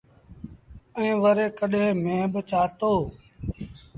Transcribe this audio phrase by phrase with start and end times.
[0.97, 2.93] ائيٚݩ وري ڪڏهيݩ ميݩهݩ با چآرتو۔